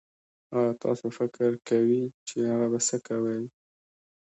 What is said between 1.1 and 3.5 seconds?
فکر کوي چې هغه به سه کوئ